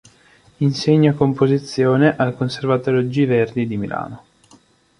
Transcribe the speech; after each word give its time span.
Insegna 0.57 1.13
Composizione 1.13 2.15
al 2.15 2.35
Conservatorio 2.35 3.05
"G. 3.07 3.27
Verdi" 3.27 3.67
di 3.67 3.77
Milano. 3.77 4.23